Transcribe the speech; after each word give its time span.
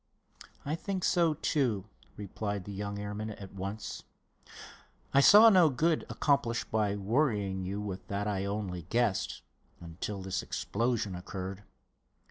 "I 0.65 0.73
think 0.73 1.03
so, 1.03 1.35
too," 1.35 1.85
replied 2.17 2.65
the 2.65 2.71
young 2.73 2.97
airman 2.97 3.29
at 3.29 3.53
once. 3.53 4.01
"I 5.13 5.21
saw 5.21 5.49
no 5.51 5.69
good 5.69 6.07
accomplished 6.09 6.71
by 6.71 6.95
worrying 6.95 7.65
you 7.65 7.79
with 7.79 8.07
that 8.07 8.27
I 8.27 8.45
only 8.45 8.81
guessed, 8.89 9.43
until 9.79 10.23
this 10.23 10.41
explosion 10.41 11.13
occurred. 11.15 11.61